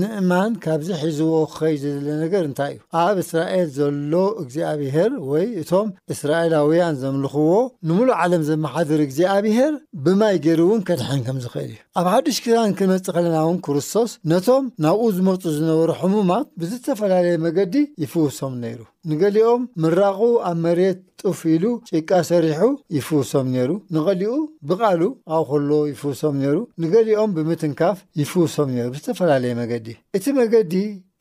ንእማን 0.02 0.52
ካብዚ 0.64 0.90
ሒዝዎ 1.00 1.32
ክኸይድ 1.54 1.82
ዘለ 1.86 2.06
ነገር 2.24 2.44
እንታይ 2.50 2.74
እዩ 2.76 2.84
ኣብ 3.06 3.18
እስራኤል 3.24 3.66
ዘሎ 3.78 4.14
እግዚኣብሄር 4.44 5.12
ወይ 5.32 5.46
እቶም 5.62 5.88
እስራኤላውያን 6.14 7.00
ዘምልክዎ 7.02 7.50
ንምሉእ 7.90 8.16
ዓለም 8.24 8.44
ዘመሓደር 8.52 9.02
እግዚኣብሄር 9.08 9.74
ብማይ 10.06 10.38
ገይሩ 10.46 10.62
እውን 10.70 10.84
ከድሐን 10.90 11.24
ከም 11.28 11.40
ዝክእል 11.46 11.68
እዩ 11.74 11.78
ኣብ 12.02 12.08
ሓዱሽ 12.14 12.38
ክራን 12.46 12.72
ክመፅእ 12.80 13.18
ለናው 13.26 13.52
ክርስቶስ 13.66 14.12
ነቶም 14.32 14.64
ናብኡ 14.84 15.02
ዝመፁ 15.18 15.42
ዝነበሩ 15.56 15.90
ሕሙማት 16.02 16.48
ብዝተፈላለየ 16.62 17.36
መገዲ 17.46 17.76
ይፍውሶም 18.04 18.54
ነይሩ 18.64 18.80
ንገሊኦም 19.12 19.64
ምራቑ 19.84 20.20
ኣብ 20.50 20.58
መሬት 20.66 21.00
ጡፍ 21.22 21.40
ኢሉ 21.54 21.66
ጭቃ 21.90 22.10
ሰሪሑ 22.32 22.62
ይፍውሶም 22.98 23.48
ነይሩ 23.56 23.72
ንቐሊኡ 23.96 24.34
ብቓሉ 24.70 25.02
ኣብ 25.36 25.44
ኮሎ 25.52 25.72
ይፍውሶም 25.92 26.36
ነይሩ 26.44 26.56
ንገሊኦም 26.84 27.34
ብምትንካፍ 27.38 27.98
ይፍውሶም 28.22 28.70
ነይሩ 28.76 28.86
ብዝተፈላለየ 28.96 29.56
መገዲ 29.62 29.88
እቲ 30.18 30.26
መገዲ 30.40 30.74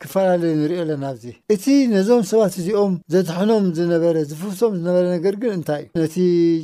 ክፈላለዩ 0.03 0.51
ንሪዮ 0.59 0.79
ኣለና 0.83 1.05
ዚ 1.21 1.29
እቲ 1.53 1.65
ነዞም 1.93 2.21
ሰባት 2.31 2.53
እዚኦም 2.61 2.93
ዘድሐኖም 3.13 3.65
ዝነበረ 3.77 4.15
ዝፍወሶም 4.29 4.73
ዝነበረ 4.79 5.03
ነገር 5.15 5.35
ግን 5.41 5.51
እንታይ 5.59 5.83
እዩ 5.85 5.95
ነቲ 6.03 6.15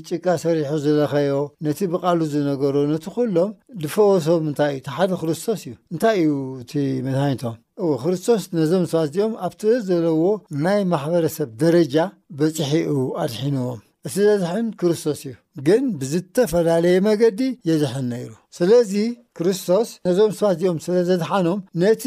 ጭቃ 0.09 0.25
ሰሪሑ 0.43 0.71
ዘለኸዮ 0.85 1.37
ነቲ 1.67 1.79
ብቓሉ 1.95 2.19
ዝነገሮ 2.33 2.75
ነቲ 2.93 3.05
ኩሎም 3.17 3.51
ድፈወሶም 3.85 4.43
እንታይ 4.51 4.71
እዩ 4.75 4.83
ቲ 4.87 4.87
ሓደ 4.99 5.11
ክርስቶስ 5.23 5.57
እዩ 5.69 5.73
እንታይ 5.95 6.17
እዩ 6.25 6.31
እቲ 6.63 6.73
መድሃኒቶም 7.07 7.55
እዎ 7.81 7.89
ክርስቶስ 8.05 8.41
ነዞም 8.59 8.85
ሰባት 8.93 9.09
እዚኦም 9.11 9.33
ኣብቲ 9.47 9.61
ዘለዎ 9.89 10.23
ናይ 10.65 10.81
ማሕበረሰብ 10.95 11.49
ደረጃ 11.63 11.95
በፅሒኡ 12.39 12.91
ኣድሒንዎም 13.25 13.79
እቲ 14.07 14.15
ዘዝሕን 14.27 14.67
ክርስቶስ 14.79 15.21
እዩ 15.27 15.33
ግን 15.67 15.83
ብዝተፈላለየ 16.01 16.97
መገዲ 17.07 17.39
የዝሕን 17.69 18.05
ነይሩ 18.11 18.29
ስለዚ 18.57 18.93
ክርስቶስ 19.37 19.89
ነዞም 20.07 20.31
ሰባት 20.37 20.55
ድኦም 20.61 20.77
ስለ 20.85 20.95
ዘዝሓኖም 21.09 21.59
ነቲ 21.83 22.03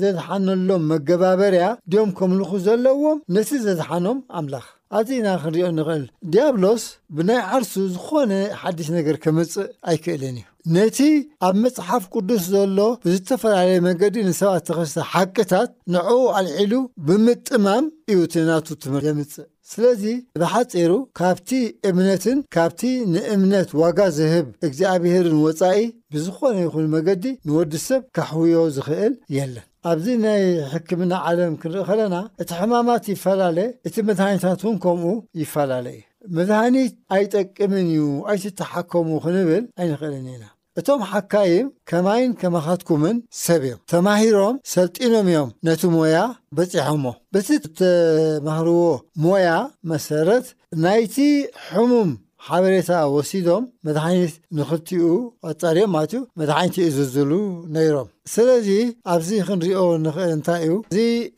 ዘዝሓነሎም 0.00 0.86
መገባበርያ 0.92 1.66
ድዮም 1.92 2.12
ከምልኹ 2.18 2.50
ዘለዎም 2.68 3.18
ነቲ 3.36 3.50
ዘዝሓኖም 3.66 4.18
ኣምላኽ 4.40 4.66
ኣዚ 4.98 5.08
ኢና 5.20 5.28
ኽንርእዮ 5.44 5.68
ንኽእል 5.78 6.04
ዲያብሎስ 6.32 6.82
ብናይ 7.16 7.40
ዓርሱ 7.56 7.72
ዝኾነ 7.94 8.32
ሓዲስ 8.62 8.88
ነገር 8.98 9.16
ከምጽእ 9.24 9.70
ኣይክእልን 9.92 10.36
እዩ 10.40 10.44
ነቲ 10.74 10.98
ኣብ 11.46 11.54
መጽሓፍ 11.64 12.04
ቅዱስ 12.16 12.42
ዘሎ 12.54 12.78
ብዝተፈላለየ 13.06 13.80
መንገዲ 13.88 14.14
ንሰባት 14.28 14.64
ተኸስተ 14.70 14.98
ሓቅታት 15.14 15.70
ንዕኡ 15.96 16.20
ኣልዒሉ 16.38 16.72
ብምጥማም 17.08 17.86
እዩ 18.12 18.18
እቲናቱ 18.28 18.66
ትምህር 18.84 19.06
የምጽእ 19.10 19.48
ስለዚ 19.72 20.04
ብሓጺሩ 20.40 20.92
ካብቲ 21.18 21.50
እምነትን 21.88 22.38
ካብቲ 22.54 22.80
ንእምነት 23.12 23.70
ዋጋ 23.82 23.98
ዝህብ 24.16 24.46
እግዚኣብሔርን 24.66 25.36
ወጻኢ 25.46 25.78
ብዝኾነ 26.14 26.56
ይኹን 26.64 26.86
መገዲ 26.94 27.24
ንወዲ 27.46 27.72
ሰብ 27.86 28.02
ካሕውዮ 28.16 28.56
ዝኽእል 28.78 29.14
የለን 29.36 29.66
ኣብዚ 29.92 30.06
ናይ 30.24 30.42
ሕክምና 30.72 31.12
ዓለም 31.30 31.54
ክንርኢ 31.62 31.84
ኸለና 31.90 32.14
እቲ 32.44 32.50
ሕማማት 32.60 33.04
ይፈላለየ 33.14 33.74
እቲ 33.88 33.96
መድሃኒታት 34.08 34.60
ውን 34.68 34.76
ከምኡ 34.86 35.14
ይፈላለየ 35.42 36.00
ዩ 36.00 36.38
መድሃኒት 36.38 36.94
ኣይጠቅምን 37.16 37.86
እዩ 37.94 38.04
ኣይትተሓከሙ 38.32 39.08
ኽንብል 39.26 39.64
ኣይንኽእልን 39.80 40.28
ኢና 40.34 40.44
እቶም 40.80 41.00
ሓካይም 41.10 41.66
ከማይን 41.88 42.30
ከመኻትኩምን 42.40 43.16
ሰብ 43.42 43.62
እዮም 43.66 43.80
ተማሂሮም 43.92 44.56
ሰልጢኖም 44.72 45.26
እዮም 45.32 45.50
ነቲ 45.66 45.82
ሞያ 45.94 46.16
በጺሖሞ 46.58 47.04
በቲ 47.34 47.48
ዝተማህርዎ 47.64 48.80
ሞያ 49.24 49.48
መሰረት 49.92 50.48
ናይቲ 50.86 51.16
ሕሙም 51.68 52.10
ሓበሬታ 52.48 52.90
ወሲዶም 53.16 53.62
መድሓኒት 53.88 54.34
ንኽልቲኡ 54.56 55.04
ቆጸርዮም 55.44 55.92
ማለት 55.96 56.12
ዩ 56.18 56.20
መድሓኒት 56.40 56.74
ዩ 56.82 56.86
ዘዝሉ 56.96 57.30
ነይሮም 57.76 58.08
ስለዚ 58.32 58.68
ኣብዚ 59.14 59.30
ክንርኦ 59.46 59.80
ንኽእል 60.04 60.30
እንታይ 60.36 60.62
እዩ 60.66 60.74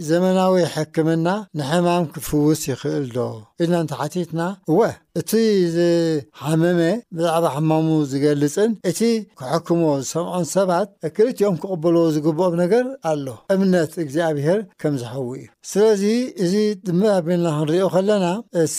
እዙ 0.00 0.06
ዘመናዊ 0.08 0.54
ሕክምና 0.74 1.28
ንሕማም 1.58 2.04
ክፍውስ 2.14 2.60
ይኽእል 2.70 3.06
ዶ 3.16 3.18
ኢልና 3.60 3.74
እንታ 3.84 3.92
ሓቲትና 4.00 4.40
እወ 4.70 4.80
እቲ 5.20 5.30
ዝሓመመ 5.74 6.80
ብዛዕባ 7.16 7.44
ሓማሙ 7.54 7.88
ዝገልጽን 8.12 8.70
እቲ 8.90 9.00
ክሕክሞ 9.38 9.82
ዝሰምዖን 10.02 10.46
ሰባት 10.54 10.88
ክልቲኦም 11.16 11.56
ክቕበሎ 11.62 11.96
ዝግብኦም 12.16 12.54
ነገር 12.62 12.84
ኣሎ 13.10 13.26
እምነት 13.54 13.92
እግዚኣብሄር 14.04 14.60
ከም 14.82 14.94
ዝሐው 15.02 15.26
እዩ 15.36 15.44
ስለዚ 15.72 16.04
እዚ 16.46 16.54
ድሚባቤልና 16.88 17.48
ክንርእዮ 17.56 17.84
ኸለና 17.96 18.26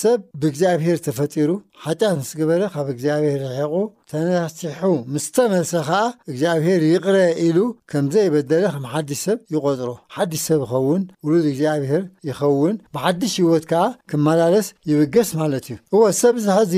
ሰብ 0.01 0.19
ብእግዚኣብሔር 0.43 0.97
ተፈጢሩ 1.07 1.49
ሓጫት 1.85 2.13
ምስ 2.19 2.29
ግበረ 2.39 2.61
ካብ 2.75 2.87
እግዚኣብሔር 2.93 3.41
ርሒቑ 3.47 3.73
ተነሲሑ 4.11 4.79
ምስተመሰ 5.13 5.71
ከዓ 5.87 5.97
እግዚኣብሄር 6.29 6.81
ይቕረ 6.91 7.17
ኢሉ 7.45 7.57
ከምዘይበደለ 7.91 8.63
ከም 8.75 8.85
ሓድሽ 8.91 9.19
ሰብ 9.25 9.39
ይቆጥሮ 9.55 9.89
ሓድሽ 10.15 10.41
ሰብ 10.49 10.61
ይኸውን 10.65 11.03
ውሉድ 11.25 11.45
እግዚኣብሔር 11.51 12.03
ይኸውን 12.29 12.75
ብሓድሽ 12.97 13.33
ህወት 13.47 13.65
ከዓ 13.71 13.83
ክመላለስ 14.13 14.67
ይብገስ 14.91 15.31
ማለት 15.41 15.65
እዩ 15.73 15.77
እዎ 15.95 16.01
ሰብ 16.21 16.33
ብዙሐዙ 16.39 16.73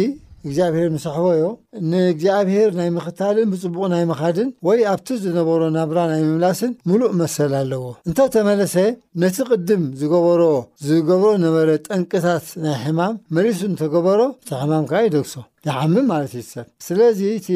እግዚኣብሔር 0.48 0.88
ምስ 0.96 1.06
ኣሕቦዮ 1.12 1.44
ንእግዚኣብሄር 1.92 2.70
ናይ 2.80 2.90
ምኽታልን 2.98 3.50
ብጽቡቕ 3.54 3.84
ናይ 3.94 4.04
ምኻድን 4.12 4.50
ወይ 4.68 4.80
ኣብቲ 4.94 5.08
ዝነበሮ 5.24 5.62
ናብራ 5.78 6.00
ናይ 6.12 6.22
ምምላስን 6.28 6.72
ሙሉእ 6.90 7.12
መሰል 7.22 7.54
ኣለዎ 7.62 7.84
እንተተመለሰ 8.10 8.76
ነቲ 9.24 9.38
ቅድም 9.52 9.84
ዝገበሮ 10.02 10.42
ዝገብሮ 10.88 11.28
ዝነበረ 11.38 11.70
ጠንቅታት 11.88 12.46
ናይ 12.66 12.78
ሕማም 12.86 13.16
መሊሱን 13.38 13.70
እንተገበሮ 13.74 14.20
እቲ 14.42 14.50
ሕማም 14.64 14.86
ካ 14.92 15.04
ዩደግሶ 15.08 15.36
ይሓምን 15.68 16.06
ማለት 16.12 16.34
እዩ 16.40 16.44
ሰብ 16.54 16.68
ስለዚ 16.88 17.20
እቲ 17.38 17.48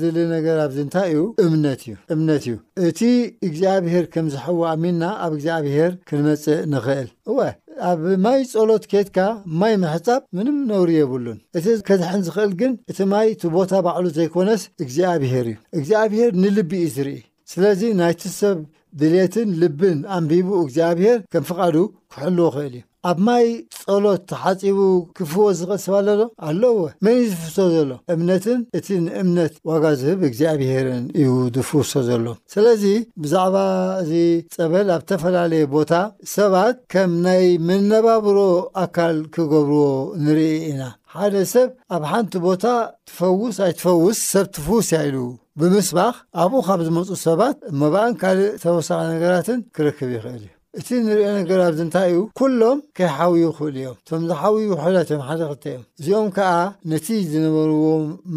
ዘድሊ 0.00 0.18
ነገር 0.34 0.56
ኣብዚ 0.64 0.78
እንታይ 0.84 1.08
እዩ 1.14 1.22
እምነት 1.44 1.80
እዩ 1.86 1.94
እምነት 2.14 2.44
እዩ 2.48 2.56
እቲ 2.88 3.00
እግዚኣብሔር 3.48 4.04
ከም 4.14 4.26
ዝሐዉ 4.34 4.58
ኣሚንና 4.72 5.04
ኣብ 5.24 5.32
እግዚኣብሄር 5.38 5.92
ክንመጽእ 6.08 6.60
ንኽእል 6.74 7.08
እወ 7.32 7.38
ኣብ 7.88 8.02
ማይ 8.24 8.40
ጸሎት 8.52 8.84
ኬትካ 8.92 9.18
ማይ 9.60 9.74
መሕጻብ 9.82 10.20
ምንም 10.36 10.56
ነብሩ 10.70 10.88
የብሉን 10.96 11.38
እቲ 11.58 11.66
ከዚሕን 11.88 12.22
ዝኽእል 12.26 12.52
ግን 12.60 12.72
እቲ 12.90 12.98
ማይ 13.12 13.26
እቲ 13.34 13.42
ቦታ 13.56 13.70
ባዕሉ 13.86 14.04
ዘይኮነስ 14.18 14.62
እግዚኣብሔር 14.84 15.46
እዩ 15.52 15.56
እግዚኣብሄር 15.78 16.30
ንልቢ 16.42 16.72
እዩ 16.86 16.90
ዝርኢ 16.96 17.18
ስለዚ 17.52 17.80
ናይቲ 18.00 18.22
ሰብ 18.40 18.58
ድልትን 19.00 19.48
ልብን 19.62 19.98
ኣንቢቡ 20.18 20.48
እግዚኣብሄር 20.66 21.18
ከም 21.32 21.44
ፍቓዱ 21.52 21.74
ክሕልዎ 22.12 22.46
ኽእል 22.56 22.74
እዩ 22.78 22.84
ኣብ 23.08 23.18
ማይ 23.26 23.44
ጸሎት 23.82 24.22
ተሓጺቡ 24.30 24.78
ክፍወስ 25.16 25.54
ዝቐስብ 25.58 25.92
ኣሎዶ 25.98 26.22
ኣለወ 26.46 26.78
መን 27.04 27.14
እዩ 27.22 27.28
ዝፍሶ 27.40 27.58
ዘሎ 27.74 27.90
እምነትን 28.14 28.58
እቲ 28.78 28.86
ንእምነት 29.04 29.52
ዋጋ 29.70 29.84
ዝህብ 30.00 30.20
እግዚኣብሔርን 30.28 31.04
እዩ 31.20 31.28
ዝፍውሶ 31.56 31.92
ዘሎ 32.08 32.26
ስለዚ 32.54 32.84
ብዛዕባ 33.22 33.56
እዚ 34.02 34.12
ጸበል 34.54 34.88
ኣብ 34.96 35.02
ዝተፈላለየ 35.04 35.62
ቦታ 35.76 35.92
ሰባት 36.36 36.76
ከም 36.94 37.12
ናይ 37.26 37.46
መነባብሮ 37.68 38.38
ኣካል 38.84 39.16
ክገብርዎ 39.36 39.84
ንርኢ 40.24 40.50
ኢና 40.72 40.82
ሓደ 41.14 41.34
ሰብ 41.54 41.68
ኣብ 41.94 42.02
ሓንቲ 42.10 42.32
ቦታ 42.48 42.64
ትፈውስ 43.08 43.56
ኣይ 43.66 43.72
ትፈውስ 43.78 44.18
ሰብ 44.32 44.46
ትፍውስ 44.54 44.88
ያኢሉ 44.96 45.16
ብምስባኽ 45.60 46.16
ኣብኡ 46.42 46.60
ካብ 46.66 46.80
ዝመፁ 46.88 47.08
ሰባት 47.26 47.56
መባእን 47.80 48.14
ካልእ 48.20 48.52
ተወሳኺ 48.66 49.00
ነገራትን 49.14 49.58
ክርክብ 49.76 50.10
ይኽእል 50.16 50.42
እዩ 50.42 50.56
እቲ 50.78 50.88
ንሪኦ 51.04 51.28
ነገር 51.38 51.58
ኣብዝእንታይ 51.66 52.08
እዩ 52.10 52.18
ኲሎም 52.38 52.78
ከይሓውዩ 52.98 53.44
ኽእሉ 53.56 53.74
እዮም 53.86 53.94
እቶም 54.02 54.22
ዝሓውዩ 54.30 54.64
ውሑላት 54.72 55.08
እዮም 55.10 55.22
ሓደ 55.28 55.40
ክተይ 55.50 55.74
እዮም 55.74 55.82
እዚኦም 56.00 56.28
ከዓ 56.36 56.52
ነቲ 56.92 57.06
ዝነበርዎ 57.32 57.86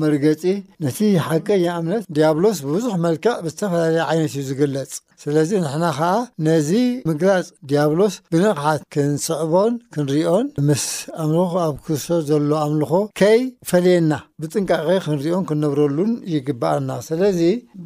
መርገጺ 0.04 0.43
ነቲ 0.86 0.99
ሓቀየ 1.27 1.65
እምነት 1.82 2.04
ዲያብሎስ 2.17 2.58
ብብዙሕ 2.67 2.95
መልክዕ 3.06 3.36
ብዝተፈላለየ 3.45 4.01
ዓይነት 4.10 4.32
እዩ 4.36 4.41
ዝገለጽ 4.49 4.91
ስለዚ 5.23 5.51
ንሕና 5.63 5.86
ከዓ 5.97 6.10
ነዚ 6.45 6.69
ምግላፅ 7.07 7.47
ዲያብሎስ 7.69 8.13
ብንቕሓት 8.34 8.81
ክንፅዕቦን 8.93 9.73
ክንሪኦን 9.93 10.45
ምስ 10.67 10.86
ኣምልኾ 11.23 11.51
ኣብ 11.65 11.75
ክርሶቶ 11.86 12.17
ዘሎ 12.29 12.51
ኣምልኾ 12.67 12.91
ከይፈልየና 13.19 14.12
ብጥንቃቄ 14.43 14.88
ክንሪኦን 15.07 15.43
ክንነብረሉን 15.49 16.13
ይግባኣና 16.36 16.89
ስለዚ 17.10 17.39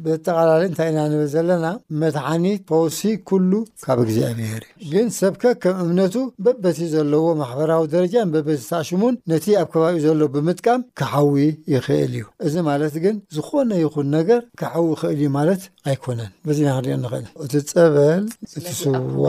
ብጠቓላለ 0.06 0.62
እንታይ 0.70 0.88
ኢናንብር 0.92 1.28
ዘለና 1.34 1.66
መድሓኒት 2.04 2.62
ፖውሲ 2.70 3.00
ኩሉ 3.30 3.52
ካብ 3.84 4.00
ግዜ 4.10 4.18
ኣብሄር 4.30 4.64
እዩ 4.82 4.88
ግን 4.94 5.06
ሰብከ 5.18 5.44
ከም 5.64 5.76
እምነቱ 5.84 6.14
በበቲ 6.46 6.78
ዘለዎ 6.94 7.24
ማሕበራዊ 7.42 7.84
ደረጃን 7.96 8.32
በበቲ 8.36 8.60
ተኣሽሙን 8.70 9.20
ነቲ 9.32 9.46
ኣብ 9.64 9.68
ከባቢኡ 9.76 10.02
ዘሎዎ 10.06 10.30
ብምጥቃም 10.38 10.86
ክሓዊ 11.00 11.44
ይኽእል 11.74 12.14
እዩ 12.22 12.24
እዚ 12.46 12.56
ማለት 12.72 12.96
ግን 13.04 13.16
ዝኾነ 13.38 13.70
ይኹን 13.84 14.08
ነገር 14.18 14.42
ካሓዊ 14.62 14.86
ይኽእል 14.94 15.16
እዩ 15.22 15.28
ማለት 15.38 15.62
ኣይኮነን 15.92 16.32
በዚና 16.48 16.70
ክንሪዮን 16.74 17.02
ንኽእል 17.04 17.24
እቲ 17.44 17.52
ፀበል 17.70 18.22
እቲ 18.58 18.66
ስውዋ 18.80 19.26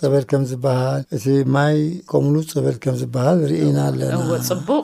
ፀበል 0.00 0.24
ከም 0.30 0.42
ዝበሃል 0.50 1.02
እቲ 1.16 1.24
ማይ 1.56 1.78
ከምሉ 2.10 2.34
ፀበል 2.54 2.76
ከም 2.84 2.96
ዝበሃል 3.02 3.38
ርእና 3.50 3.78
ኣለናፅቡቅ 3.90 4.78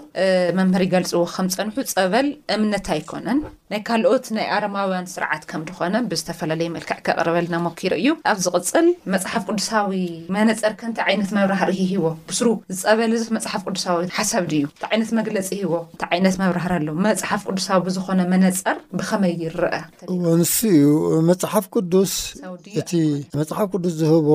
መምህሪ 0.59 0.85
ገልፅዎ 0.94 1.22
ከምዝፀንሑ 1.35 1.77
ፀበል 1.96 2.27
እምነት 2.57 2.87
ኣይኮነን 2.96 3.38
ናይ 3.72 3.81
ካልኦት 3.88 4.27
ናይ 4.37 4.46
ኣረማውያን 4.55 5.07
ስርዓት 5.12 5.42
ከምድኾነ 5.50 5.94
ብዝተፈላለየ 6.09 6.68
መልክዕ 6.74 6.96
ከቐርበልና 7.07 7.57
ሞኪሩ 7.66 7.92
እዩ 8.00 8.09
ኣብዚቅፅል 8.33 8.87
መፅሓፍ 9.14 9.42
ቅዱሳዊ 9.50 10.00
መነፀር 10.37 10.72
ከንታይ 10.81 11.05
ዓይነት 11.11 11.31
መብራህሪ 11.37 11.77
ሂዎ 11.92 12.05
ብሱሩ 12.33 12.48
ዝፀበለ 12.81 13.14
መፅሓፍ 13.37 13.62
ቅዱሳዊ 13.68 14.09
ሓሳብ 14.18 14.44
ድእዩ 14.50 14.64
እቲ 14.72 14.85
ዓይነት 14.90 15.11
መግለፂ 15.20 15.48
ሂዎ 15.62 15.72
እንታ 15.94 16.03
ዓይነት 16.16 16.37
መብራህር 16.42 16.74
ኣለ 16.79 16.88
መፅሓፍ 17.09 17.40
ቅዱሳዊ 17.50 17.79
ብዝኾነ 17.88 18.20
መነፀር 18.35 18.77
ብከመይ 18.98 19.35
ይረአንስእዩ 19.44 20.85
መፅሓፍ 21.31 21.66
ቅዱስ 21.77 22.12
እቲ 22.83 22.92
መፅሓፍ 23.40 23.66
ቅዱስ 23.77 23.94
ዝህቦ 24.05 24.29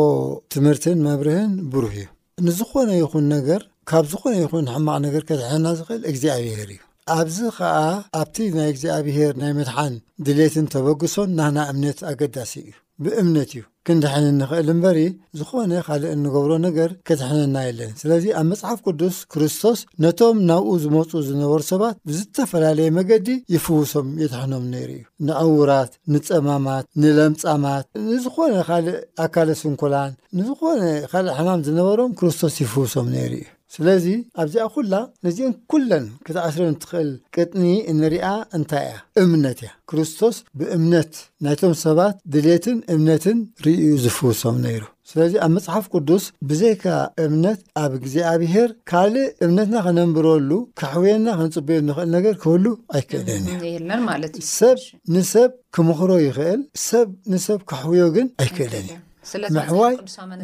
ትምህርትን 0.57 0.99
መብርህን 1.09 1.53
ብሩህ 1.73 1.97
እዩ 2.01 2.09
ንዝኾነ 2.49 2.89
ይኹን 3.03 3.25
ነገር 3.37 3.61
ካብ 3.91 4.05
ዝኾነ 4.13 4.35
ይኹን 4.43 4.67
ሕማቅ 4.73 4.97
ነገር 5.07 5.23
ከዝሕና 5.29 5.65
ዝኽእል 5.79 6.01
እግዚኣብር 6.09 6.69
እዩ 6.75 6.79
ኣብዚ 7.17 7.37
ከዓ 7.57 7.75
ኣብቲ 8.19 8.35
ናይ 8.55 8.67
እግዚኣብሄር 8.71 9.33
ናይ 9.41 9.51
ምድሓን 9.57 9.93
ድሌትን 10.25 10.65
ተበግሶን 10.73 11.29
ናና 11.39 11.57
እምነት 11.71 11.99
ኣገዳሲ 12.09 12.51
እዩ 12.63 12.71
ብእምነት 13.03 13.51
እዩ 13.53 13.61
ክንድሕን 13.87 14.25
ንኽእል 14.39 14.67
እምበሪ 14.73 14.99
ዝኾነ 15.39 15.71
ኻልእ 15.85 16.11
እንገብሮ 16.15 16.51
ነገር 16.67 16.89
ከትሕነና 17.07 17.55
የለን 17.67 17.91
ስለዚ 18.01 18.25
ኣብ 18.39 18.45
መጽሓፍ 18.51 18.79
ቅዱስ 18.87 19.15
ክርስቶስ 19.33 19.79
ነቶም 20.03 20.37
ናብኡ 20.49 20.73
ዝመፁ 20.83 21.11
ዝነበሩ 21.27 21.61
ሰባት 21.71 21.95
ብዝተፈላለየ 22.09 22.93
መገዲ 22.97 23.27
ይፍውሶም 23.55 24.07
የድሕኖም 24.23 24.65
ነይሩ 24.73 24.91
እዩ 24.97 25.05
ንኣውራት 25.29 25.93
ንፀማማት 26.15 26.85
ንለምጻማት 27.03 27.85
ንዝኾነ 28.09 28.53
ኻልእ 28.71 28.99
ኣካለስንኮላን 29.25 30.11
ንዝኾነ 30.39 30.81
ካልእ 31.13 31.35
ሕማም 31.39 31.61
ዝነበሮም 31.69 32.15
ክርስቶስ 32.21 32.57
ይፍውሶም 32.63 33.07
ነይሩ 33.15 33.31
እዩ 33.43 33.47
ስለዚ 33.75 34.05
ኣብዚኣ 34.41 34.63
ኹላ 34.75 34.93
ነዚአን 35.25 35.51
ኵለን 35.71 36.05
ክትዓስረን 36.25 36.69
እንትኽእል 36.73 37.09
ቅጥኒ 37.35 37.63
እንርኣ 37.91 38.25
እንታይ 38.57 38.85
እያ 38.91 38.95
እምነት 39.21 39.59
እያ 39.63 39.69
ክርስቶስ 39.89 40.35
ብእምነት 40.59 41.13
ናይቶም 41.45 41.73
ሰባት 41.83 42.15
ድሌትን 42.33 42.77
እምነትን 42.93 43.37
ርእዩ 43.65 43.89
ዝፍውሶም 44.03 44.57
ነይሩ 44.63 44.83
ስለዚ 45.11 45.33
ኣብ 45.43 45.51
መጽሓፍ 45.57 45.85
ቅዱስ 45.93 46.25
ብዘይከ 46.49 46.85
እምነት 47.25 47.59
ኣብ 47.83 47.91
እግዜኣብሄር 47.99 48.69
ካልእ 48.91 49.27
እምነትና 49.47 49.75
ከነንብረሉ 49.87 50.49
ካሕውየና 50.81 51.27
ከንፅበዩ 51.39 51.77
ንኽእል 51.89 52.09
ነገር 52.17 52.33
ክህህሉ 52.43 52.65
ኣይክእለን 52.99 53.45
እዩ 53.55 54.45
ሰብ 54.57 54.77
ንሰብ 55.17 55.49
ክምኽሮ 55.77 56.11
ይኽእል 56.27 56.63
ሰብ 56.89 57.07
ንሰብ 57.35 57.59
ካሕውዮ 57.73 58.05
ግን 58.17 58.29
ኣይክእለን 58.45 58.85
እዩ 58.89 58.95
ምሕዋይ 59.59 59.95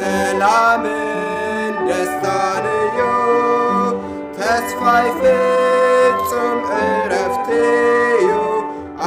ሰላምን 0.00 1.74
ደስታንዩ 1.88 2.98
ተስፋይ 4.38 5.08
ፍጹም 5.20 6.58
ዕረፍቲዩ 6.82 8.26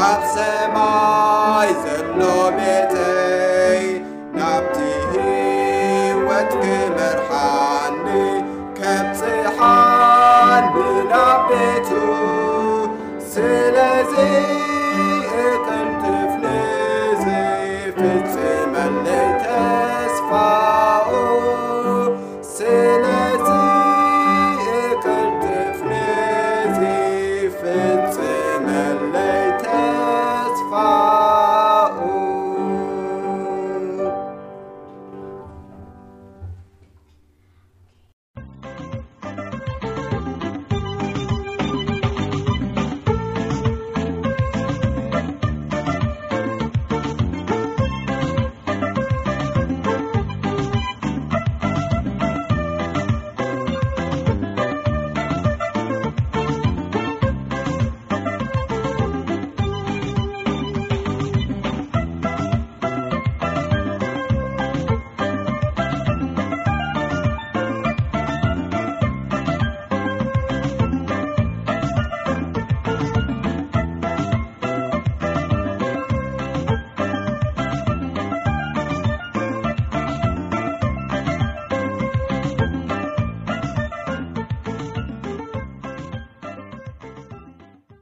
ኣሰማይ 0.08 1.74
ዘሎ 1.84 2.89